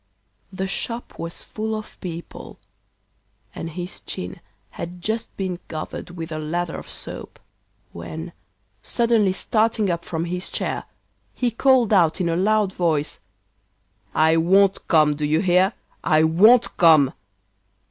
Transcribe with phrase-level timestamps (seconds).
[0.51, 2.57] The shop was full of people,
[3.53, 7.39] and his chin had just been covered with a lather of soap,
[7.91, 8.33] when,
[8.81, 10.85] suddenly starting up from the chair,
[11.35, 13.19] he called out in a loud voice:
[14.15, 15.73] 'I won't come, do you hear?
[16.03, 17.13] I won't come!